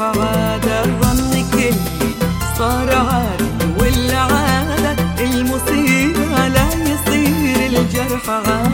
[0.00, 1.70] عاد الرن كلي
[2.58, 8.73] صار عاري والعادة المصير لا يصير الجرح عاد